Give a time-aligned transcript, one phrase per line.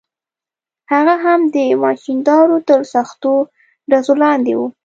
[0.91, 3.33] هغه هم د ماشیندارو تر سختو
[3.89, 4.61] ډزو لاندې و.